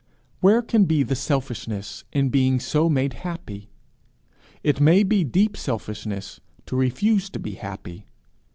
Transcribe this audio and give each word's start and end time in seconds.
Where 0.39 0.63
can 0.63 0.85
be 0.85 1.03
the 1.03 1.13
selfishness 1.15 2.05
in 2.11 2.29
being 2.29 2.59
so 2.59 2.89
made 2.89 3.13
happy? 3.13 3.69
It 4.63 4.81
may 4.81 5.03
be 5.03 5.23
deep 5.23 5.55
selfishness 5.55 6.39
to 6.65 6.75
refuse 6.75 7.29
to 7.29 7.37
be 7.39 7.51
happy. 7.51 8.07